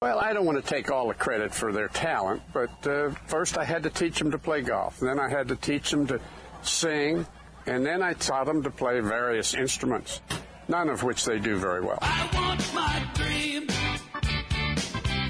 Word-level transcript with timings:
Well, 0.00 0.20
I 0.20 0.32
don't 0.32 0.46
want 0.46 0.64
to 0.64 0.70
take 0.70 0.92
all 0.92 1.08
the 1.08 1.14
credit 1.14 1.52
for 1.52 1.72
their 1.72 1.88
talent, 1.88 2.40
but 2.52 2.86
uh, 2.86 3.10
first 3.26 3.58
I 3.58 3.64
had 3.64 3.82
to 3.82 3.90
teach 3.90 4.16
them 4.16 4.30
to 4.30 4.38
play 4.38 4.62
golf. 4.62 5.00
Then 5.00 5.18
I 5.18 5.28
had 5.28 5.48
to 5.48 5.56
teach 5.56 5.90
them 5.90 6.06
to 6.06 6.20
sing, 6.62 7.26
and 7.66 7.84
then 7.84 8.00
I 8.00 8.12
taught 8.12 8.46
them 8.46 8.62
to 8.62 8.70
play 8.70 9.00
various 9.00 9.54
instruments, 9.54 10.20
none 10.68 10.88
of 10.88 11.02
which 11.02 11.24
they 11.24 11.40
do 11.40 11.56
very 11.56 11.80
well. 11.80 11.98
I 12.00 12.30
want 12.32 12.72
my 12.72 13.08
dream. 13.14 13.66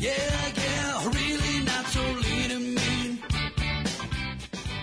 Yeah, 0.00 0.12
yeah, 0.58 1.06
really 1.12 1.64
not 1.64 1.86
so 1.86 2.02
lean 2.02 2.50
and 2.50 2.74
mean. 2.74 3.22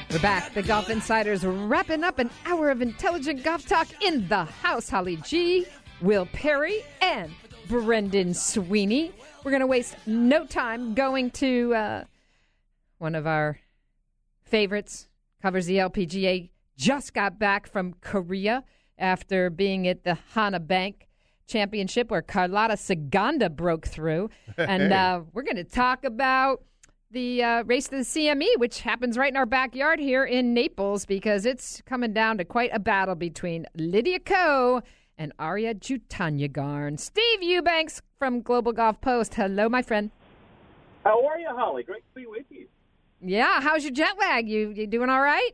We're 0.10 0.18
back. 0.18 0.52
The 0.56 0.64
Golf 0.64 0.90
Insiders 0.90 1.46
wrapping 1.46 2.04
up 2.04 2.18
an 2.18 2.32
hour 2.48 2.72
of 2.72 2.82
intelligent 2.82 3.44
golf 3.44 3.68
talk 3.68 3.88
in 4.04 4.28
the 4.30 4.46
house. 4.46 4.90
Holly 4.90 5.18
G, 5.18 5.68
Will 6.02 6.26
Perry, 6.34 6.82
and 7.04 7.32
Brendan 7.68 8.34
Sweeney. 8.34 9.12
We're 9.46 9.52
going 9.52 9.62
to 9.62 9.68
waste 9.68 9.96
no 10.08 10.44
time 10.48 10.96
going 10.96 11.30
to 11.32 11.76
uh, 11.76 12.04
one 12.98 13.14
of 13.14 13.28
our 13.28 13.60
favorites, 14.44 15.08
covers 15.40 15.68
the 15.68 15.78
LPGA, 15.78 16.50
just 16.76 17.14
got 17.14 17.38
back 17.38 17.68
from 17.68 17.94
Korea 18.02 18.64
after 18.98 19.52
being 19.52 19.88
at 19.88 20.04
the 20.04 20.18
Hana 20.34 20.60
Bank 20.60 21.08
Championship 21.46 22.10
where 22.10 22.24
Carlota 22.24 22.74
Ciganda 22.74 23.56
broke 23.56 23.86
through. 23.86 24.32
And 24.58 24.92
uh, 24.92 25.22
we're 25.32 25.44
going 25.44 25.58
to 25.58 25.64
talk 25.64 26.06
about 26.06 26.64
the 27.12 27.44
uh, 27.44 27.64
race 27.66 27.88
to 27.90 27.98
the 27.98 28.02
CME, 28.02 28.58
which 28.58 28.80
happens 28.80 29.16
right 29.16 29.32
in 29.32 29.38
our 29.38 29.46
backyard 29.46 30.00
here 30.00 30.26
in 30.26 30.56
Naples, 30.56 31.06
because 31.06 31.46
it's 31.46 31.84
coming 31.86 32.14
down 32.14 32.40
to 32.40 32.46
quite 32.46 32.72
a 32.74 32.80
battle 32.80 33.14
between 33.14 33.68
Lydia 33.76 34.22
Ko 34.22 34.82
and 35.18 35.36
Ariya 35.38 35.80
Jutanugarn. 35.80 37.00
Steve 37.00 37.42
Eubanks 37.42 38.02
from 38.20 38.42
Global 38.42 38.74
Golf 38.74 39.02
Post. 39.02 39.36
Hello, 39.36 39.70
my 39.70 39.82
friend. 39.82 40.12
How 41.04 41.26
are 41.26 41.38
you, 41.38 41.50
Holly? 41.50 41.84
Great 41.84 42.04
to 42.14 42.20
be 42.20 42.26
with 42.26 42.46
you. 42.50 42.68
Yeah, 43.22 43.62
how's 43.62 43.84
your 43.84 43.94
jet 43.94 44.18
lag? 44.20 44.48
You 44.48 44.70
you 44.70 44.88
doing 44.88 45.10
all 45.10 45.22
right? 45.22 45.52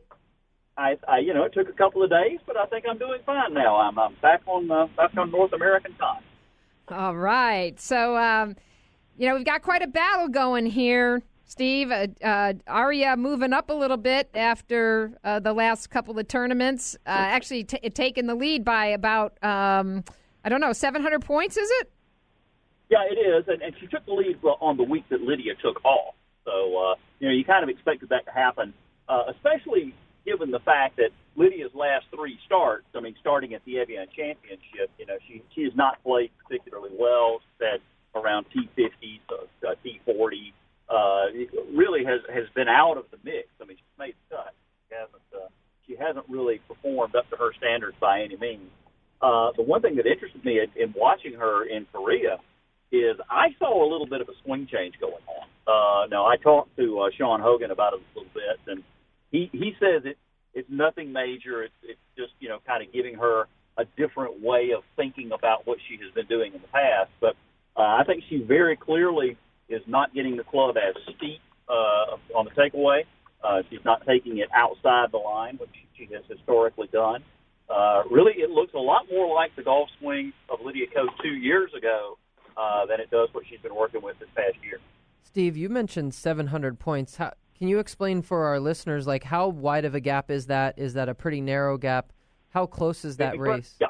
I, 0.76 0.96
I, 1.06 1.18
you 1.18 1.34
know, 1.34 1.44
it 1.44 1.52
took 1.52 1.68
a 1.68 1.72
couple 1.72 2.02
of 2.02 2.10
days, 2.10 2.38
but 2.46 2.56
I 2.56 2.64
think 2.66 2.86
I'm 2.88 2.98
doing 2.98 3.20
fine 3.26 3.52
now. 3.52 3.76
I'm, 3.76 3.98
I'm 3.98 4.14
back 4.22 4.42
on 4.46 4.70
uh, 4.70 4.86
back 4.96 5.16
on 5.16 5.30
North 5.30 5.52
American 5.52 5.94
time. 5.94 6.22
All 6.88 7.16
right. 7.16 7.78
So, 7.80 8.16
um, 8.16 8.56
you 9.16 9.28
know, 9.28 9.36
we've 9.36 9.44
got 9.44 9.62
quite 9.62 9.82
a 9.82 9.86
battle 9.86 10.28
going 10.28 10.66
here, 10.66 11.22
Steve. 11.44 11.90
Uh, 11.90 12.06
uh, 12.22 12.52
Ariya 12.68 13.16
moving 13.18 13.52
up 13.52 13.70
a 13.70 13.74
little 13.74 13.96
bit 13.96 14.30
after 14.34 15.12
uh, 15.24 15.40
the 15.40 15.52
last 15.52 15.90
couple 15.90 16.18
of 16.18 16.28
tournaments, 16.28 16.96
uh, 17.06 17.10
actually 17.10 17.64
t- 17.64 17.90
taking 17.90 18.26
the 18.26 18.34
lead 18.34 18.64
by 18.64 18.86
about, 18.86 19.32
um, 19.42 20.04
I 20.44 20.48
don't 20.48 20.60
know, 20.60 20.72
700 20.72 21.20
points, 21.20 21.56
is 21.56 21.70
it? 21.80 21.90
Yeah, 22.90 23.04
it 23.10 23.18
is, 23.18 23.44
and, 23.48 23.62
and 23.62 23.74
she 23.80 23.86
took 23.86 24.04
the 24.04 24.12
lead 24.12 24.38
on 24.44 24.76
the 24.76 24.82
week 24.82 25.04
that 25.08 25.22
Lydia 25.22 25.54
took 25.62 25.82
off. 25.84 26.14
So, 26.44 26.50
uh, 26.50 26.94
you 27.20 27.28
know, 27.28 27.34
you 27.34 27.44
kind 27.44 27.62
of 27.62 27.70
expected 27.70 28.10
that 28.10 28.26
to 28.26 28.32
happen, 28.32 28.74
uh, 29.08 29.24
especially 29.30 29.94
given 30.26 30.50
the 30.50 30.60
fact 30.60 30.96
that 30.96 31.10
Lydia's 31.36 31.74
last 31.74 32.06
three 32.14 32.38
starts, 32.44 32.84
I 32.94 33.00
mean, 33.00 33.14
starting 33.20 33.54
at 33.54 33.64
the 33.64 33.78
Evian 33.78 34.06
Championship, 34.14 34.90
you 34.98 35.06
know, 35.06 35.16
she 35.26 35.42
she 35.54 35.64
has 35.64 35.74
not 35.74 36.02
played 36.02 36.30
particularly 36.44 36.90
well. 36.98 37.40
She's 37.58 37.80
around 38.14 38.46
T50, 38.54 39.20
so, 39.28 39.48
uh, 39.66 39.74
T40. 39.84 40.52
Uh, 40.88 41.26
really 41.74 42.04
has 42.32 42.44
been 42.54 42.68
out 42.68 42.96
of 42.96 43.04
the 43.10 43.18
mix. 43.24 43.48
I 43.60 43.64
mean, 43.64 43.76
she's 43.76 43.98
made 43.98 44.14
the 44.28 44.36
cut. 44.36 44.54
She 44.88 44.94
hasn't 44.94 45.22
uh, 45.34 45.48
she 45.86 45.96
hasn't 45.96 46.26
really 46.28 46.60
performed 46.68 47.14
up 47.14 47.28
to 47.30 47.36
her 47.36 47.52
standards 47.58 47.96
by 48.00 48.22
any 48.22 48.36
means. 48.36 48.70
Uh, 49.20 49.52
the 49.56 49.62
one 49.62 49.82
thing 49.82 49.96
that 49.96 50.06
interested 50.06 50.44
me 50.44 50.58
in, 50.58 50.68
in 50.80 50.94
watching 50.96 51.34
her 51.34 51.64
in 51.64 51.86
Korea 51.92 52.38
is 52.90 53.16
I 53.30 53.54
saw 53.58 53.70
a 53.70 53.88
little 53.90 54.06
bit 54.06 54.20
of 54.20 54.28
a 54.28 54.36
swing 54.44 54.68
change 54.70 54.94
going 55.00 55.22
on. 55.26 55.46
Uh, 55.66 56.06
now 56.10 56.26
I 56.26 56.36
talked 56.36 56.76
to 56.76 57.00
uh, 57.00 57.10
Sean 57.16 57.40
Hogan 57.40 57.70
about 57.70 57.94
it 57.94 58.00
a 58.00 58.18
little 58.18 58.32
bit, 58.34 58.58
and 58.66 58.82
he 59.30 59.48
he 59.52 59.72
says 59.78 60.02
it 60.04 60.18
it's 60.54 60.68
nothing 60.70 61.12
major. 61.12 61.62
It's 61.62 61.74
it's 61.82 62.00
just 62.16 62.32
you 62.40 62.48
know 62.48 62.58
kind 62.66 62.84
of 62.84 62.92
giving 62.92 63.14
her 63.14 63.46
a 63.78 63.84
different 63.96 64.42
way 64.42 64.70
of 64.76 64.82
thinking 64.96 65.32
about 65.32 65.66
what 65.66 65.78
she 65.88 65.96
has 66.04 66.12
been 66.14 66.26
doing 66.26 66.52
in 66.54 66.60
the 66.60 66.68
past. 66.68 67.10
But 67.20 67.34
uh, 67.76 67.82
I 67.82 68.04
think 68.06 68.24
she 68.28 68.42
very 68.42 68.76
clearly 68.76 69.36
is 69.68 69.82
not 69.86 70.14
getting 70.14 70.36
the 70.36 70.44
club 70.44 70.76
as 70.76 70.94
steep 71.16 71.40
uh, 71.72 72.38
on 72.38 72.44
the 72.44 72.50
takeaway. 72.50 73.04
Uh, 73.42 73.62
she's 73.70 73.84
not 73.84 74.06
taking 74.06 74.38
it 74.38 74.48
outside 74.54 75.10
the 75.10 75.18
line, 75.18 75.56
which 75.56 75.70
she 75.96 76.08
has 76.14 76.22
historically 76.28 76.88
done. 76.92 77.22
Uh, 77.68 78.02
really, 78.10 78.32
it 78.36 78.50
looks 78.50 78.74
a 78.74 78.78
lot 78.78 79.06
more 79.10 79.34
like 79.34 79.54
the 79.56 79.62
golf 79.62 79.88
swing 79.98 80.32
of 80.48 80.60
Lydia 80.64 80.86
Ko 80.94 81.06
two 81.22 81.30
years 81.30 81.70
ago 81.76 82.18
uh, 82.56 82.86
than 82.86 83.00
it 83.00 83.10
does 83.10 83.28
what 83.32 83.44
she's 83.48 83.60
been 83.60 83.74
working 83.74 84.02
with 84.02 84.18
this 84.18 84.28
past 84.36 84.56
year. 84.62 84.78
Steve, 85.22 85.56
you 85.56 85.68
mentioned 85.68 86.14
700 86.14 86.78
points. 86.78 87.16
How, 87.16 87.32
can 87.58 87.68
you 87.68 87.78
explain 87.78 88.22
for 88.22 88.44
our 88.44 88.60
listeners, 88.60 89.06
like 89.06 89.24
how 89.24 89.48
wide 89.48 89.84
of 89.84 89.94
a 89.94 90.00
gap 90.00 90.30
is 90.30 90.46
that? 90.46 90.78
Is 90.78 90.94
that 90.94 91.08
a 91.08 91.14
pretty 91.14 91.40
narrow 91.40 91.78
gap? 91.78 92.12
How 92.50 92.66
close 92.66 93.04
is 93.04 93.16
that 93.16 93.34
Incre- 93.34 93.56
race? 93.56 93.76
Yeah, 93.80 93.86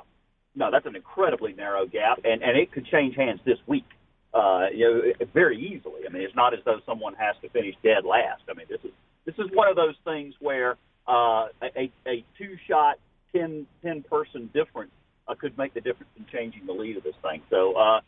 no, 0.54 0.71
that's 0.71 0.87
an 0.87 0.94
incredibly 0.94 1.53
narrow 1.54 1.87
gap, 1.87 2.21
and 2.25 2.42
and 2.42 2.56
it 2.56 2.71
could 2.71 2.87
change 2.87 3.16
hands 3.16 3.41
this 3.44 3.59
week. 3.66 3.87
Uh, 4.34 4.66
you 4.75 4.84
know, 4.88 5.26
very 5.34 5.59
easily. 5.59 6.03
I 6.09 6.12
mean, 6.12 6.22
it's 6.22 6.34
not 6.34 6.54
as 6.54 6.60
though 6.65 6.81
someone 6.87 7.15
has 7.15 7.37
to 7.43 7.50
finish 7.50 7.75
dead 7.82 8.04
last. 8.04 8.43
I 8.48 8.54
mean, 8.54 8.66
this 8.69 8.81
is 8.82 8.91
this 9.26 9.34
is 9.38 9.50
one 9.53 9.69
of 9.69 9.76
those 9.76 9.94
things 10.04 10.34
where 10.41 10.76
uh, 11.06 11.48
a 11.62 11.93
a 12.06 12.25
two 12.38 12.56
shot, 12.69 12.98
10, 13.34 13.66
10 13.82 14.03
person 14.04 14.50
difference 14.54 14.92
uh, 15.28 15.34
could 15.34 15.56
make 15.59 15.75
the 15.75 15.81
difference 15.81 16.10
in 16.16 16.25
changing 16.32 16.66
the 16.66 16.72
lead 16.72 16.97
of 16.97 17.03
this 17.03 17.16
thing. 17.22 17.42
So. 17.50 17.75
uh 17.75 18.00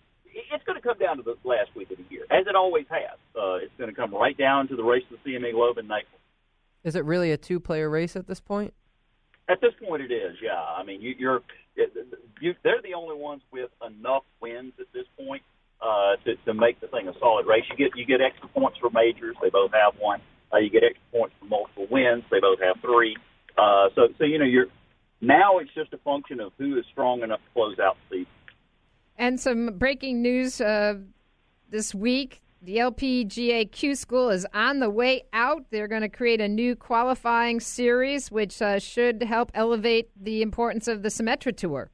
it's 0.52 0.64
going 0.64 0.80
to 0.80 0.82
come 0.82 0.98
down 0.98 1.16
to 1.16 1.22
the 1.22 1.36
last 1.44 1.70
week 1.76 1.90
of 1.90 1.98
the 1.98 2.04
year, 2.10 2.24
as 2.30 2.46
it 2.46 2.56
always 2.56 2.86
has. 2.90 3.16
Uh, 3.36 3.54
it's 3.62 3.72
going 3.78 3.90
to 3.90 3.94
come 3.94 4.12
right 4.12 4.36
down 4.36 4.68
to 4.68 4.76
the 4.76 4.82
race 4.82 5.04
of 5.12 5.18
the 5.22 5.30
CME 5.30 5.52
Globe 5.52 5.78
in 5.78 5.86
Naples. 5.86 6.20
Is 6.82 6.96
it 6.96 7.04
really 7.04 7.32
a 7.32 7.36
two 7.36 7.60
player 7.60 7.88
race 7.88 8.16
at 8.16 8.26
this 8.26 8.40
point? 8.40 8.74
At 9.48 9.60
this 9.60 9.72
point, 9.86 10.02
it 10.02 10.12
is. 10.12 10.36
Yeah, 10.42 10.60
I 10.60 10.82
mean, 10.84 11.00
you, 11.00 11.14
you're 11.18 11.40
you, 12.40 12.54
they're 12.62 12.82
the 12.82 12.94
only 12.94 13.16
ones 13.16 13.42
with 13.52 13.70
enough 13.86 14.24
wins 14.40 14.72
at 14.78 14.86
this 14.92 15.06
point 15.18 15.42
to, 16.24 16.36
to 16.44 16.54
make 16.54 16.80
the 16.80 16.88
thing 16.88 17.08
a 17.08 17.12
solid 17.18 17.46
race. 17.46 17.64
You 17.70 17.76
get 17.76 17.96
you 17.96 18.06
get 18.06 18.20
extra 18.20 18.48
points 18.48 18.78
for 18.78 18.90
majors; 18.90 19.36
they 19.42 19.50
both 19.50 19.72
have 19.72 19.94
one. 19.98 20.20
Uh, 20.52 20.58
you 20.58 20.70
get 20.70 20.84
extra 20.84 21.02
points 21.12 21.34
for 21.38 21.46
multiple 21.46 21.86
wins; 21.90 22.24
they 22.30 22.40
both 22.40 22.60
have 22.60 22.76
three. 22.80 23.16
Uh, 23.56 23.88
so 23.94 24.08
so 24.18 24.24
you 24.24 24.38
know 24.38 24.44
you're 24.44 24.66
now 25.20 25.58
it's 25.58 25.72
just 25.74 25.92
a 25.92 25.98
function 25.98 26.40
of 26.40 26.52
who 26.58 26.78
is 26.78 26.84
strong 26.90 27.22
enough 27.22 27.40
to 27.40 27.52
close 27.52 27.78
out 27.78 27.96
the 28.10 28.18
season. 28.18 28.32
And 29.16 29.40
some 29.40 29.78
breaking 29.78 30.22
news 30.22 30.60
uh, 30.60 30.94
this 31.70 31.94
week. 31.94 32.40
The 32.62 32.78
LPGA 32.78 33.70
Q 33.70 33.94
School 33.94 34.30
is 34.30 34.46
on 34.54 34.78
the 34.80 34.88
way 34.88 35.24
out. 35.34 35.66
They're 35.68 35.86
going 35.86 36.00
to 36.00 36.08
create 36.08 36.40
a 36.40 36.48
new 36.48 36.74
qualifying 36.74 37.60
series, 37.60 38.30
which 38.30 38.62
uh, 38.62 38.78
should 38.78 39.22
help 39.22 39.50
elevate 39.52 40.08
the 40.18 40.40
importance 40.40 40.88
of 40.88 41.02
the 41.02 41.10
Symetra 41.10 41.54
Tour. 41.54 41.90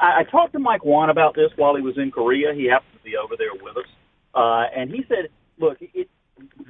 I, 0.00 0.20
I 0.20 0.24
talked 0.24 0.52
to 0.52 0.58
Mike 0.58 0.84
Whan 0.84 1.10
about 1.10 1.34
this 1.34 1.50
while 1.56 1.76
he 1.76 1.82
was 1.82 1.96
in 1.98 2.10
Korea. 2.10 2.54
He 2.54 2.66
happened 2.66 2.92
to 2.98 3.04
be 3.04 3.16
over 3.16 3.34
there 3.36 3.54
with 3.54 3.76
us, 3.76 3.90
uh, 4.34 4.64
and 4.74 4.90
he 4.90 5.04
said, 5.08 5.30
"Look, 5.58 5.78
it, 5.80 6.08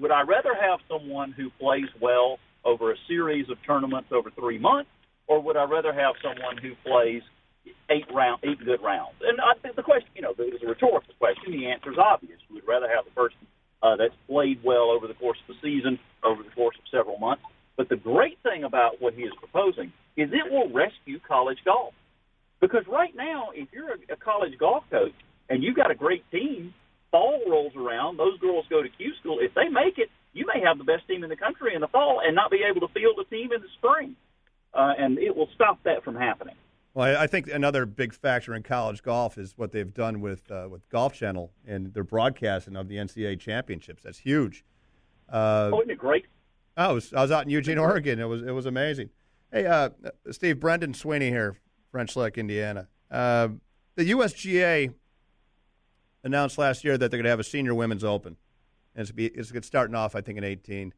would 0.00 0.10
I 0.10 0.22
rather 0.22 0.54
have 0.54 0.80
someone 0.88 1.32
who 1.32 1.50
plays 1.58 1.88
well 2.00 2.38
over 2.64 2.92
a 2.92 2.96
series 3.08 3.48
of 3.50 3.58
tournaments 3.66 4.08
over 4.12 4.30
three 4.30 4.58
months, 4.58 4.90
or 5.26 5.40
would 5.40 5.56
I 5.56 5.64
rather 5.64 5.92
have 5.92 6.14
someone 6.22 6.56
who 6.58 6.74
plays 6.84 7.22
eight 7.90 8.06
round, 8.12 8.40
eight 8.44 8.64
good 8.64 8.82
rounds?" 8.82 9.16
And 9.22 9.40
I 9.40 9.58
think 9.60 9.76
the 9.76 9.82
question, 9.82 10.10
you 10.14 10.22
know, 10.22 10.30
it 10.30 10.52
was 10.52 10.62
a 10.62 10.68
rhetorical 10.68 11.14
question. 11.18 11.52
The 11.52 11.66
answer 11.66 11.92
is 11.92 11.98
obvious. 11.98 12.38
We 12.48 12.56
would 12.56 12.68
rather 12.68 12.88
have 12.88 13.04
the 13.04 13.12
person 13.12 13.46
uh, 13.82 13.96
that's 13.96 14.14
played 14.28 14.62
well 14.64 14.90
over 14.90 15.06
the 15.06 15.14
course 15.14 15.38
of 15.48 15.54
the 15.54 15.60
season, 15.62 15.98
over 16.24 16.42
the 16.42 16.50
course 16.50 16.76
of 16.78 16.84
several 16.90 17.18
months. 17.18 17.42
But 17.76 17.88
the 17.88 17.96
great 17.96 18.38
thing 18.42 18.64
about 18.64 19.00
what 19.00 19.14
he 19.14 19.22
is 19.22 19.32
proposing 19.38 19.92
is 20.16 20.30
it 20.32 20.50
will 20.50 20.72
rescue 20.72 21.20
college 21.20 21.58
golf. 21.64 21.92
Because 22.60 22.84
right 22.88 23.14
now, 23.14 23.50
if 23.54 23.68
you're 23.72 23.90
a, 23.90 24.14
a 24.14 24.16
college 24.16 24.58
golf 24.58 24.84
coach 24.90 25.12
and 25.48 25.62
you've 25.62 25.76
got 25.76 25.90
a 25.90 25.94
great 25.94 26.28
team, 26.30 26.74
fall 27.10 27.40
rolls 27.48 27.72
around, 27.76 28.16
those 28.18 28.38
girls 28.38 28.64
go 28.70 28.82
to 28.82 28.88
Q 28.88 29.12
school. 29.20 29.38
If 29.40 29.54
they 29.54 29.68
make 29.68 29.98
it, 29.98 30.10
you 30.32 30.46
may 30.46 30.60
have 30.64 30.78
the 30.78 30.84
best 30.84 31.06
team 31.08 31.22
in 31.24 31.30
the 31.30 31.36
country 31.36 31.74
in 31.74 31.80
the 31.80 31.88
fall 31.88 32.20
and 32.24 32.34
not 32.34 32.50
be 32.50 32.60
able 32.68 32.86
to 32.86 32.92
field 32.92 33.18
a 33.20 33.24
team 33.24 33.52
in 33.52 33.60
the 33.60 33.68
spring. 33.78 34.16
Uh, 34.74 34.92
and 34.98 35.18
it 35.18 35.34
will 35.34 35.48
stop 35.54 35.82
that 35.84 36.04
from 36.04 36.16
happening. 36.16 36.54
Well, 36.92 37.16
I 37.18 37.26
think 37.26 37.48
another 37.48 37.84
big 37.84 38.14
factor 38.14 38.54
in 38.54 38.62
college 38.62 39.02
golf 39.02 39.36
is 39.36 39.52
what 39.56 39.70
they've 39.72 39.92
done 39.92 40.20
with 40.22 40.50
uh, 40.50 40.66
with 40.70 40.88
Golf 40.88 41.12
Channel 41.12 41.50
and 41.66 41.92
their 41.92 42.04
broadcasting 42.04 42.74
of 42.74 42.88
the 42.88 42.96
NCAA 42.96 43.38
championships. 43.38 44.02
That's 44.02 44.18
huge. 44.18 44.64
Uh, 45.30 45.70
Oh, 45.72 45.80
isn't 45.80 45.90
it 45.90 45.98
great? 45.98 46.24
I 46.76 46.92
was 46.92 47.12
I 47.12 47.20
was 47.22 47.30
out 47.30 47.44
in 47.44 47.50
Eugene, 47.50 47.78
Oregon. 47.78 48.18
It 48.18 48.24
was 48.24 48.42
it 48.42 48.50
was 48.52 48.64
amazing. 48.66 49.10
Hey, 49.52 49.66
uh, 49.66 49.90
Steve, 50.30 50.58
Brendan 50.58 50.92
Sweeney 50.94 51.28
here, 51.30 51.58
French 51.90 52.16
Lick, 52.16 52.38
Indiana. 52.38 52.88
Uh, 53.10 53.48
the 53.94 54.10
USGA 54.10 54.92
announced 56.24 56.58
last 56.58 56.84
year 56.84 56.98
that 56.98 57.10
they're 57.10 57.18
going 57.18 57.24
to 57.24 57.30
have 57.30 57.40
a 57.40 57.44
senior 57.44 57.74
women's 57.74 58.04
open, 58.04 58.36
and 58.94 59.10
it's 59.16 59.50
it's 59.50 59.66
starting 59.66 59.94
off 59.94 60.14
I 60.14 60.20
think 60.20 60.38
in 60.38 60.44
eighteen. 60.44 60.92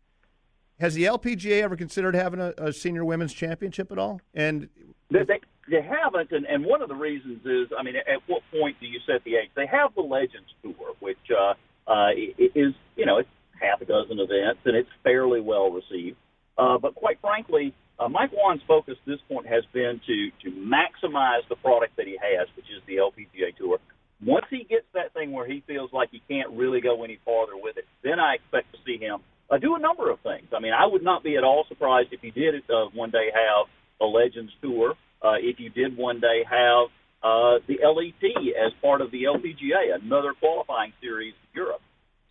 Has 0.81 0.95
the 0.95 1.05
LPGA 1.05 1.63
ever 1.63 1.77
considered 1.77 2.15
having 2.15 2.41
a, 2.41 2.55
a 2.57 2.73
senior 2.73 3.05
women's 3.05 3.33
championship 3.35 3.91
at 3.91 3.99
all? 3.99 4.21
And 4.33 4.69
They, 5.11 5.25
they, 5.25 5.41
They 5.69 5.83
haven't, 5.83 6.31
and, 6.31 6.47
and 6.47 6.65
one 6.65 6.83
of 6.83 6.89
the 6.89 6.95
reasons 6.95 7.45
is, 7.45 7.67
I 7.77 7.83
mean, 7.83 7.97
at 7.97 8.23
what 8.29 8.43
point 8.53 8.77
do 8.81 8.87
you 8.87 9.01
set 9.05 9.25
the 9.25 9.35
age? 9.35 9.51
They 9.57 9.67
have 9.67 9.93
the 9.97 10.03
Legends 10.03 10.49
Tour, 10.63 10.95
which 11.01 11.19
uh, 11.37 11.55
uh, 11.91 12.11
is, 12.39 12.75
you 12.95 13.07
know, 13.07 13.19
it's 13.19 13.29
half 13.61 13.81
a 13.81 13.85
dozen 13.85 14.21
events, 14.21 14.61
and 14.65 14.77
it's 14.77 14.89
fairly 15.03 15.41
well 15.41 15.71
received. 15.71 16.17
Uh, 16.57 16.79
but 16.79 16.95
quite 16.95 17.21
frankly, 17.21 17.75
uh, 17.99 18.09
Mike 18.09 18.31
Whan's 18.33 18.63
focus 18.67 18.97
at 19.01 19.07
this 19.07 19.21
point 19.29 19.47
has 19.47 19.65
been 19.73 20.01
to 20.07 20.31
to 20.45 20.51
maximize 20.57 21.47
the 21.49 21.57
product 21.57 21.97
that 21.97 22.07
he 22.07 22.17
has, 22.21 22.49
which 22.57 22.67
is 22.67 22.83
the 22.87 22.97
LPGA 22.97 23.57
Tour. 23.57 23.79
Once 24.25 24.47
he 24.51 24.65
gets 24.65 24.87
that 24.95 25.15
thing 25.15 25.33
where 25.33 25.47
he 25.47 25.63
feels 25.67 25.93
like 25.93 26.11
he 26.11 26.21
can't 26.29 26.51
really 26.51 26.81
go 26.81 27.05
any 27.05 27.19
farther 27.25 27.57
with 27.57 27.77
it, 27.77 27.87
then 28.03 28.19
I 28.19 28.35
expect 28.35 28.73
to 28.73 28.79
see 28.85 28.99
him 28.99 29.21
uh, 29.51 29.59
do 29.59 29.75
a 29.75 29.79
number 29.79 30.11
of 30.11 30.21
things. 30.21 30.49
I 30.55 30.61
mean, 30.61 30.73
I 30.73 30.87
would 30.87 31.03
not 31.03 31.23
be 31.23 31.37
at 31.37 31.45
all 31.45 31.65
surprised 31.69 32.09
if 32.13 32.21
he 32.21 32.31
did 32.31 32.55
uh, 32.69 32.87
one 32.93 33.11
day 33.11 33.31
have 33.33 33.67
a 34.01 34.05
Legends 34.05 34.53
Tour. 34.61 34.95
Uh, 35.23 35.35
if 35.41 35.59
you 35.59 35.71
did 35.71 35.97
one 35.97 36.21
day 36.21 36.45
have 36.49 36.89
uh, 37.23 37.59
the 37.67 37.79
LET 37.83 38.31
as 38.57 38.73
part 38.81 39.01
of 39.01 39.11
the 39.11 39.25
LPGA, 39.25 39.95
another 40.01 40.35
qualifying 40.35 40.93
series 41.01 41.35
in 41.35 41.61
Europe. 41.61 41.81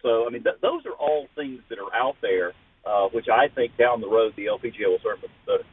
So, 0.02 0.26
I 0.28 0.30
mean, 0.30 0.44
th- 0.44 0.58
those 0.62 0.86
are 0.86 0.94
all 0.94 1.28
things 1.36 1.62
that 1.70 1.80
are 1.80 1.94
out 1.94 2.16
there, 2.22 2.54
uh, 2.88 3.10
which 3.10 3.28
I 3.30 3.48
think 3.50 3.78
down 3.78 4.02
the 4.02 4.08
road 4.08 4.34
the 4.36 4.46
LPGA 4.46 4.88
will 4.88 5.00
certainly 5.04 5.30
consider. 5.46 5.64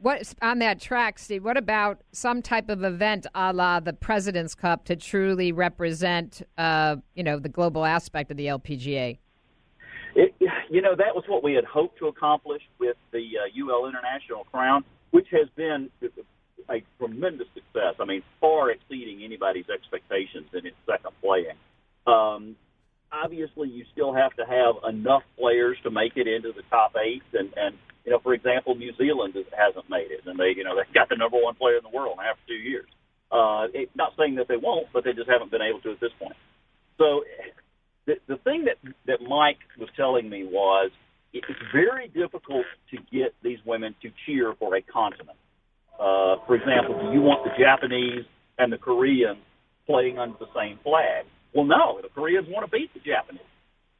What 0.00 0.34
on 0.42 0.58
that 0.58 0.80
track, 0.80 1.18
Steve? 1.18 1.44
What 1.44 1.56
about 1.56 2.02
some 2.12 2.42
type 2.42 2.68
of 2.68 2.84
event, 2.84 3.26
a 3.34 3.52
la 3.52 3.80
the 3.80 3.92
President's 3.92 4.54
Cup, 4.54 4.84
to 4.86 4.96
truly 4.96 5.52
represent, 5.52 6.42
uh, 6.58 6.96
you 7.14 7.22
know, 7.22 7.38
the 7.38 7.48
global 7.48 7.84
aspect 7.84 8.30
of 8.30 8.36
the 8.36 8.46
LPGA? 8.46 9.18
It, 10.16 10.34
you 10.68 10.82
know, 10.82 10.94
that 10.96 11.14
was 11.14 11.24
what 11.26 11.42
we 11.42 11.54
had 11.54 11.64
hoped 11.64 11.98
to 11.98 12.08
accomplish 12.08 12.62
with 12.78 12.96
the 13.12 13.18
uh, 13.38 13.64
UL 13.64 13.86
International 13.86 14.44
Crown, 14.44 14.84
which 15.12 15.28
has 15.30 15.48
been 15.56 15.90
a 16.68 16.82
tremendous 16.98 17.48
success. 17.54 17.94
I 18.00 18.04
mean, 18.04 18.22
far 18.40 18.70
exceeding 18.70 19.22
anybody's 19.22 19.68
expectations 19.72 20.48
in 20.52 20.66
its 20.66 20.76
second 20.86 21.12
playing. 21.22 21.56
Um, 22.06 22.56
obviously, 23.22 23.68
you 23.68 23.84
still 23.92 24.12
have 24.12 24.34
to 24.36 24.44
have 24.44 24.76
enough 24.88 25.22
players 25.38 25.76
to 25.84 25.90
make 25.90 26.16
it 26.16 26.26
into 26.26 26.52
the 26.52 26.62
top 26.70 26.92
eight, 26.96 27.22
and 27.32 27.52
and 27.56 27.76
you 28.04 28.12
know, 28.12 28.18
for 28.22 28.34
example, 28.34 28.74
New 28.74 28.92
Zealand 28.96 29.34
hasn't 29.56 29.88
made 29.88 30.10
it, 30.10 30.26
and 30.26 30.38
they 30.38 30.52
you 30.56 30.64
know 30.64 30.76
they've 30.76 30.94
got 30.94 31.08
the 31.08 31.16
number 31.16 31.38
one 31.40 31.54
player 31.54 31.76
in 31.76 31.82
the 31.82 31.96
world 31.96 32.18
after 32.18 32.42
two 32.48 32.54
years. 32.54 32.88
Uh, 33.30 33.66
it, 33.72 33.90
not 33.94 34.12
saying 34.18 34.36
that 34.36 34.48
they 34.48 34.56
won't, 34.56 34.86
but 34.92 35.04
they 35.04 35.12
just 35.12 35.28
haven't 35.28 35.50
been 35.50 35.62
able 35.62 35.80
to 35.80 35.92
at 35.92 36.00
this 36.00 36.12
point. 36.18 36.36
So 36.98 37.24
the, 38.06 38.14
the 38.26 38.36
thing 38.38 38.66
that 38.66 38.78
that 39.06 39.22
Mike 39.22 39.62
was 39.78 39.88
telling 39.96 40.28
me 40.28 40.44
was 40.44 40.90
it's 41.32 41.46
very 41.72 42.08
difficult 42.08 42.66
to 42.90 42.96
get 43.10 43.34
these 43.42 43.58
women 43.66 43.94
to 44.02 44.10
cheer 44.24 44.54
for 44.58 44.76
a 44.76 44.82
continent. 44.82 45.38
Uh, 45.98 46.36
for 46.46 46.54
example, 46.54 46.94
do 47.00 47.12
you 47.12 47.22
want 47.22 47.44
the 47.44 47.50
Japanese 47.58 48.24
and 48.58 48.72
the 48.72 48.78
Koreans 48.78 49.42
playing 49.86 50.18
under 50.18 50.36
the 50.38 50.46
same 50.54 50.78
flag? 50.82 51.26
Well, 51.54 51.64
no, 51.64 52.00
the 52.02 52.08
Koreans 52.08 52.48
want 52.48 52.66
to 52.66 52.70
beat 52.70 52.92
the 52.94 53.00
Japanese, 53.00 53.42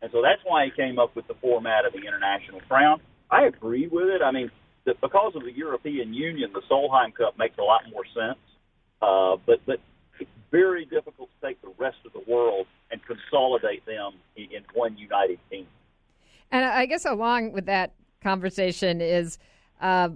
and 0.03 0.11
so 0.13 0.23
that's 0.23 0.43
why 0.45 0.65
he 0.67 0.71
came 0.71 0.99
up 0.99 1.15
with 1.15 1.29
the 1.29 1.35
format 1.35 1.87
of 1.87 1.93
the 1.93 2.01
international 2.01 2.61
crown. 2.69 3.01
I 3.31 3.45
agree 3.45 3.87
with 3.87 4.09
it. 4.09 4.23
I 4.23 4.33
mean, 4.33 4.51
because 4.85 5.33
of 5.35 5.45
the 5.45 5.53
European 5.53 6.13
Union, 6.13 6.51
the 6.53 6.63
Solheim 6.71 7.15
Cup 7.15 7.39
makes 7.39 7.57
a 7.59 7.63
lot 7.63 7.83
more 7.91 8.05
sense. 8.15 8.39
Uh, 9.01 9.37
but 9.47 9.61
but 9.67 9.81
it's 10.21 10.31
very 10.51 10.85
difficult 10.85 11.29
to 11.41 11.47
take 11.47 11.61
the 11.63 11.73
rest 11.79 11.97
of 12.07 12.13
the 12.13 12.31
world 12.31 12.67
and 12.91 13.01
consolidate 13.05 13.85
them 13.87 14.13
in, 14.37 14.45
in 14.45 14.65
one 14.75 14.97
united 14.97 15.39
team. 15.51 15.67
And 16.51 16.65
I 16.65 16.87
guess 16.87 17.05
along 17.05 17.53
with 17.53 17.67
that 17.67 17.95
conversation 18.23 19.01
is, 19.01 19.39
uh, 19.81 20.11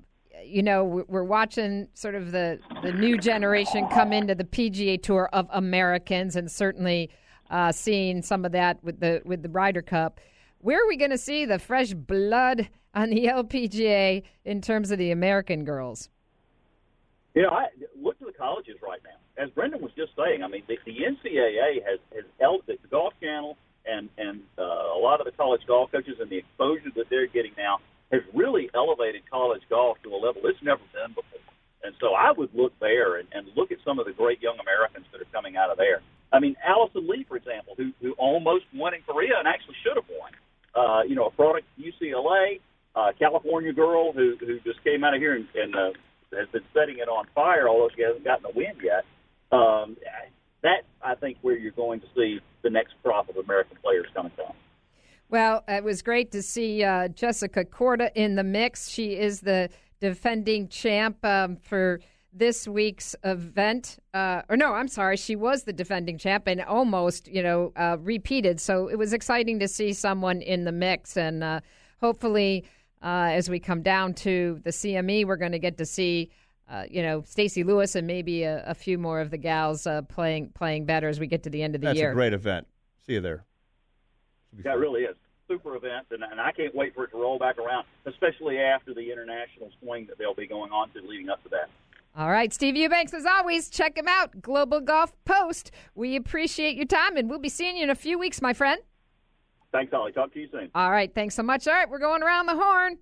you 0.44 0.62
know, 0.62 1.04
we're 1.08 1.24
watching 1.24 1.88
sort 1.94 2.14
of 2.14 2.30
the, 2.30 2.60
the 2.82 2.92
new 2.92 3.18
generation 3.18 3.88
come 3.88 4.12
into 4.12 4.34
the 4.34 4.44
PGA 4.44 5.02
Tour 5.02 5.28
of 5.32 5.48
Americans, 5.50 6.36
and 6.36 6.50
certainly 6.50 7.10
uh, 7.50 7.72
seeing 7.72 8.22
some 8.22 8.44
of 8.44 8.52
that 8.52 8.82
with 8.82 9.00
the 9.00 9.22
with 9.24 9.42
the 9.42 9.48
Ryder 9.48 9.82
Cup. 9.82 10.20
Where 10.60 10.82
are 10.82 10.88
we 10.88 10.96
going 10.96 11.10
to 11.10 11.18
see 11.18 11.44
the 11.44 11.58
fresh 11.58 11.92
blood 11.94 12.68
on 12.94 13.10
the 13.10 13.26
LPGA 13.26 14.22
in 14.44 14.60
terms 14.60 14.90
of 14.90 14.98
the 14.98 15.10
American 15.10 15.64
girls? 15.64 16.08
You 17.34 17.42
know, 17.42 17.50
I 17.50 17.66
look 18.00 18.18
to 18.18 18.24
the 18.24 18.32
colleges 18.32 18.76
right 18.82 19.00
now. 19.04 19.42
As 19.42 19.50
Brendan 19.50 19.80
was 19.80 19.92
just 19.96 20.10
saying, 20.16 20.42
I 20.42 20.48
mean, 20.48 20.62
the, 20.66 20.76
the 20.84 20.92
NCAA 20.92 21.84
has 21.84 22.00
has 22.14 22.24
held 22.40 22.62
the 22.66 22.76
Golf 22.90 23.14
Channel 23.20 23.56
and 23.86 24.08
and 24.18 24.42
uh, 24.58 24.62
a 24.62 25.00
lot 25.00 25.20
of 25.20 25.26
the 25.26 25.32
college 25.32 25.62
golf 25.66 25.90
coaches 25.92 26.16
and 26.20 26.30
the 26.30 26.38
exposure 26.38 26.90
that 26.96 27.08
they're 27.10 27.26
getting 27.26 27.52
now 27.56 27.78
has 28.10 28.22
really 28.34 28.70
elevated 28.74 29.22
college 29.30 29.62
golf 29.68 29.98
to 30.02 30.10
a 30.10 30.16
level 30.16 30.42
it's 30.44 30.62
never 30.62 30.80
been 30.92 31.14
before. 31.14 31.40
And 31.84 31.94
so 32.00 32.14
I 32.14 32.32
would 32.32 32.50
look 32.54 32.72
there 32.80 33.16
and, 33.16 33.28
and 33.32 33.46
look 33.56 33.70
at 33.70 33.78
some 33.84 33.98
of 33.98 34.06
the 34.06 34.12
great 34.12 34.42
young 34.42 34.58
Americans 34.58 35.06
that 35.12 35.20
are 35.20 35.32
coming 35.32 35.56
out 35.56 35.70
of 35.70 35.76
there. 35.78 36.02
I 36.32 36.40
mean, 36.40 36.56
Alison 36.64 37.08
Lee, 37.08 37.24
for 37.28 37.36
example, 37.36 37.74
who 37.76 37.92
who 38.02 38.12
almost 38.12 38.64
won 38.74 38.94
in 38.94 39.02
Korea 39.02 39.38
and 39.38 39.48
actually 39.48 39.76
should 39.82 39.96
have 39.96 40.08
won. 40.08 40.32
Uh, 40.74 41.02
you 41.02 41.14
know, 41.14 41.26
a 41.26 41.30
product 41.30 41.66
UCLA, 41.78 42.60
uh, 42.94 43.12
California 43.18 43.72
girl 43.72 44.12
who 44.12 44.36
who 44.40 44.60
just 44.60 44.82
came 44.84 45.04
out 45.04 45.14
of 45.14 45.20
here 45.20 45.34
and, 45.34 45.46
and 45.54 45.74
uh, 45.74 45.90
has 46.36 46.48
been 46.48 46.64
setting 46.74 46.98
it 46.98 47.08
on 47.08 47.26
fire, 47.34 47.68
although 47.68 47.88
she 47.94 48.02
hasn't 48.02 48.24
gotten 48.24 48.46
a 48.46 48.50
win 48.54 48.76
yet. 48.82 49.04
Um, 49.50 49.96
that 50.62 50.82
I 51.02 51.14
think 51.14 51.38
where 51.42 51.56
you're 51.56 51.72
going 51.72 52.00
to 52.00 52.06
see 52.14 52.40
the 52.62 52.70
next 52.70 52.94
crop 53.02 53.28
of 53.28 53.36
American 53.36 53.78
players 53.82 54.06
coming 54.14 54.32
from. 54.34 54.52
Well, 55.30 55.62
it 55.68 55.84
was 55.84 56.02
great 56.02 56.32
to 56.32 56.42
see 56.42 56.82
uh, 56.82 57.08
Jessica 57.08 57.64
Korda 57.64 58.10
in 58.14 58.34
the 58.34 58.44
mix. 58.44 58.88
She 58.88 59.16
is 59.16 59.40
the 59.40 59.68
defending 60.00 60.68
champ 60.68 61.22
um, 61.24 61.56
for 61.56 62.00
this 62.32 62.68
week's 62.68 63.16
event. 63.24 63.98
Uh, 64.14 64.42
or 64.48 64.56
no, 64.56 64.74
I'm 64.74 64.88
sorry, 64.88 65.16
she 65.16 65.36
was 65.36 65.64
the 65.64 65.72
defending 65.72 66.18
champ 66.18 66.46
and 66.46 66.60
almost, 66.62 67.28
you 67.28 67.42
know, 67.42 67.72
uh, 67.76 67.96
repeated. 68.00 68.60
So 68.60 68.88
it 68.88 68.96
was 68.96 69.12
exciting 69.12 69.58
to 69.60 69.68
see 69.68 69.92
someone 69.92 70.40
in 70.42 70.64
the 70.64 70.72
mix, 70.72 71.16
and 71.16 71.42
uh, 71.42 71.60
hopefully, 72.00 72.64
uh, 73.02 73.30
as 73.30 73.48
we 73.48 73.60
come 73.60 73.82
down 73.82 74.14
to 74.14 74.60
the 74.64 74.70
CME, 74.70 75.26
we're 75.26 75.36
going 75.36 75.52
to 75.52 75.58
get 75.58 75.78
to 75.78 75.86
see. 75.86 76.30
Uh, 76.70 76.84
you 76.90 77.02
know, 77.02 77.22
Stacy 77.26 77.64
Lewis 77.64 77.94
and 77.94 78.06
maybe 78.06 78.42
a, 78.42 78.62
a 78.66 78.74
few 78.74 78.98
more 78.98 79.22
of 79.22 79.30
the 79.30 79.38
gals 79.38 79.86
uh, 79.86 80.02
playing 80.02 80.50
playing 80.50 80.84
better 80.84 81.08
as 81.08 81.18
we 81.18 81.26
get 81.26 81.44
to 81.44 81.48
the 81.48 81.62
end 81.62 81.74
of 81.74 81.80
the 81.80 81.86
That's 81.86 81.98
year. 81.98 82.10
a 82.10 82.14
great 82.14 82.34
event. 82.34 82.66
See 83.06 83.14
you 83.14 83.22
there. 83.22 83.46
That 84.64 84.76
really 84.78 85.04
is 85.04 85.16
super 85.48 85.76
event, 85.76 86.08
and, 86.10 86.22
and 86.22 86.38
I 86.38 86.52
can't 86.52 86.74
wait 86.74 86.94
for 86.94 87.04
it 87.04 87.10
to 87.12 87.16
roll 87.16 87.38
back 87.38 87.56
around, 87.56 87.86
especially 88.04 88.58
after 88.58 88.92
the 88.92 89.10
international 89.10 89.70
swing 89.80 90.06
that 90.08 90.18
they'll 90.18 90.34
be 90.34 90.46
going 90.46 90.70
on 90.70 90.90
to 90.90 91.00
leading 91.00 91.30
up 91.30 91.42
to 91.44 91.48
that. 91.48 91.70
All 92.18 92.30
right, 92.32 92.52
Steve 92.52 92.74
Eubanks, 92.74 93.14
as 93.14 93.24
always, 93.24 93.70
check 93.70 93.96
him 93.96 94.08
out, 94.08 94.42
Global 94.42 94.80
Golf 94.80 95.12
Post. 95.24 95.70
We 95.94 96.16
appreciate 96.16 96.74
your 96.74 96.84
time, 96.84 97.16
and 97.16 97.30
we'll 97.30 97.38
be 97.38 97.48
seeing 97.48 97.76
you 97.76 97.84
in 97.84 97.90
a 97.90 97.94
few 97.94 98.18
weeks, 98.18 98.42
my 98.42 98.52
friend. 98.52 98.80
Thanks, 99.70 99.92
Ollie. 99.92 100.10
Talk 100.10 100.34
to 100.34 100.40
you 100.40 100.48
soon. 100.50 100.68
All 100.74 100.90
right, 100.90 101.14
thanks 101.14 101.36
so 101.36 101.44
much. 101.44 101.68
All 101.68 101.74
right, 101.74 101.88
we're 101.88 102.00
going 102.00 102.24
around 102.24 102.46
the 102.46 102.56
horn. 102.56 102.98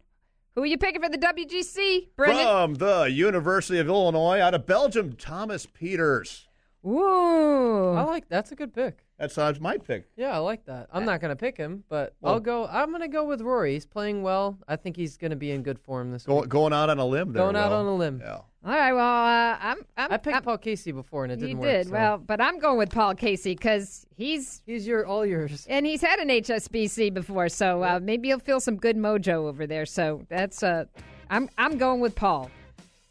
Who 0.55 0.65
are 0.65 0.67
you 0.67 0.77
picking 0.77 1.01
for 1.03 1.09
the 1.09 1.17
WGC, 1.17 2.09
Brendan? 2.15 2.45
From 2.47 2.75
the 2.75 3.05
University 3.11 3.79
of 3.79 3.89
Illinois 3.89 4.39
out 4.39 4.53
of 4.53 4.67
Belgium, 4.67 5.15
Thomas 5.15 5.65
Pieters. 5.67 6.45
Ooh. 6.87 7.95
I 7.95 8.03
like 8.03 8.29
that's 8.29 8.53
a 8.53 8.55
good 8.55 8.75
pick. 8.75 9.07
That's 9.19 9.39
uh, 9.39 9.55
my 9.61 9.79
pick. 9.79 10.09
Yeah, 10.17 10.35
I 10.35 10.39
like 10.39 10.67
that. 10.67 10.89
I'm 10.93 11.07
not 11.07 11.21
gonna 11.21 11.37
pick 11.37 11.57
him, 11.57 11.85
but 11.89 12.15
I'll 12.23 12.39
go. 12.39 12.67
I'm 12.67 12.93
gonna 12.93 13.09
go 13.09 13.25
with 13.25 13.41
Rory. 13.41 13.73
He's 13.73 13.87
playing 13.87 14.23
well. 14.23 14.59
I 14.69 14.77
think 14.77 14.95
he's 14.95 15.17
gonna 15.17 15.37
be 15.37 15.51
in 15.51 15.63
good 15.63 15.79
form 15.79 16.13
this 16.13 16.25
Go, 16.25 16.43
week. 16.43 16.51
going 16.51 16.75
out 16.75 16.91
on 16.91 16.99
a 16.99 17.05
limb 17.05 17.33
there. 17.33 17.43
Going 17.43 17.57
out 17.57 17.71
Will. 17.71 17.79
on 17.79 17.87
a 17.87 17.95
limb. 17.95 18.21
Yeah. 18.23 18.41
All 18.67 18.73
right, 18.73 18.93
well, 18.93 19.05
uh, 19.05 19.57
I'm, 19.61 19.77
I'm, 19.97 20.13
I 20.13 20.17
picked 20.17 20.35
I'm- 20.35 20.43
Paul 20.43 20.59
Casey 20.59 20.91
before 20.91 21.23
and 21.23 21.33
it 21.33 21.37
didn't 21.37 21.61
did 21.61 21.77
work. 21.77 21.85
so- 21.87 21.93
well, 21.93 22.19
but 22.19 22.41
I'm 22.41 22.59
going 22.59 22.79
with 22.79 22.91
Paul 22.91 23.15
Casey 23.15 23.55
because 23.55 24.05
he's 24.17 24.61
he's 24.67 24.87
your 24.89 25.07
all 25.07 25.25
yours. 25.25 25.67
and 25.71 25.87
he's 25.87 26.01
had 26.03 26.19
an 26.19 26.29
HSBC 26.29 27.15
before, 27.15 27.49
so 27.49 27.85
uh, 27.85 28.01
maybe 28.03 28.27
he'll 28.29 28.41
feel 28.41 28.59
some 28.59 28.77
good 28.77 28.97
mojo 28.97 29.47
over 29.47 29.69
there. 29.69 29.87
So 29.87 30.23
that's 30.29 30.65
uh, 30.65 30.87
I'm 31.31 31.49
I'm 31.57 31.79
going 31.79 32.01
with 32.01 32.17
Paul. 32.17 32.51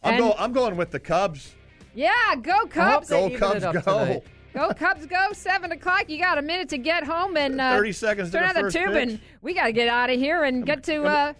I'm, 0.03 0.15
And- 0.15 0.23
go, 0.23 0.35
I'm 0.37 0.51
going 0.51 0.75
with 0.75 0.91
the 0.91 0.99
Cubs. 0.99 1.55
Yeah, 1.93 2.11
go 2.41 2.65
Cubs! 2.65 3.07
they 3.07 3.29
Go 3.29 3.37
Cubs, 3.59 3.63
go. 3.63 3.71
tonight. 3.71 4.23
Go 4.53 4.73
Cubs, 4.73 5.05
go! 5.05 5.17
Seven 5.33 5.73
o'clock. 5.73 6.09
You 6.09 6.17
got 6.17 6.37
a 6.37 6.41
minute 6.41 6.69
to 6.69 6.77
get 6.77 7.03
home 7.03 7.35
and 7.35 7.59
uh, 7.59 7.71
30 7.75 7.91
seconds 7.91 8.31
to 8.31 8.37
turn 8.39 8.53
the 8.53 8.59
out 8.59 8.63
the 8.65 8.71
tube, 8.71 8.93
pitch. 8.93 9.09
and 9.09 9.19
we 9.41 9.53
got 9.53 9.65
to 9.65 9.73
get 9.73 9.89
out 9.89 10.09
of 10.09 10.17
here 10.17 10.43
and 10.45 10.65
get 10.65 10.81
to 10.83 11.03
uh, 11.03 11.33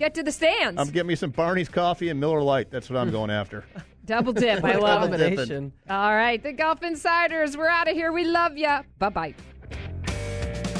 get 0.00 0.14
to 0.14 0.22
the 0.24 0.32
stands. 0.32 0.80
I'm 0.80 0.88
getting 0.88 1.08
me 1.08 1.14
some 1.14 1.30
Barnie's 1.30 1.68
coffee 1.68 2.08
and 2.08 2.18
Miller 2.18 2.42
Lite. 2.42 2.70
That's 2.70 2.90
what 2.90 2.98
I'm 2.98 3.10
going 3.18 3.30
after. 3.30 3.64
Double 4.06 4.32
dip. 4.32 4.64
I 4.64 4.74
love 4.76 5.04
it. 5.04 5.06
Double 5.06 5.18
dipping. 5.18 5.36
Combination. 5.36 5.72
All 5.88 6.14
right, 6.16 6.42
the 6.42 6.52
Golf 6.52 6.82
Insiders. 6.82 7.56
We're 7.56 7.68
out 7.68 7.88
of 7.88 7.94
here. 7.94 8.10
We 8.10 8.24
love 8.24 8.56
you. 8.56 8.78
Bye 8.98 9.08
bye. 9.10 9.34